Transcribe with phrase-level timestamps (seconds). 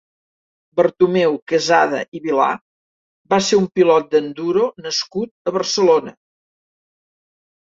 [0.79, 2.47] Bertomeu Quesada i Vilar
[3.35, 6.17] va ser un pilot d'enduro nascut a Barcelona.